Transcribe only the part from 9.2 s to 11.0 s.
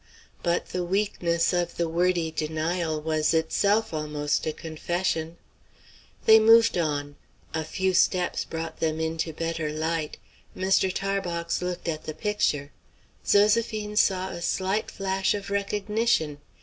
better light. Mr.